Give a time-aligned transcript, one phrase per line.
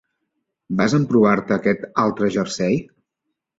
[0.79, 2.83] Vas emprovar-te aquest altre jersei?